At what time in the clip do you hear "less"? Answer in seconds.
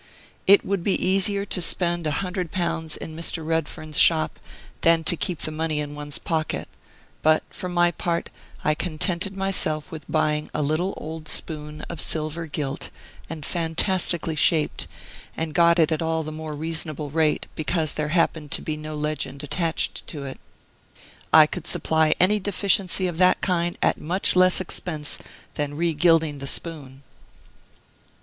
24.35-24.59